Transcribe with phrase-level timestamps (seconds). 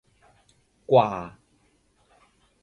[0.91, 1.09] กว่า